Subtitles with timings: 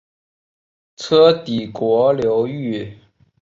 [0.95, 2.97] 车底国流域。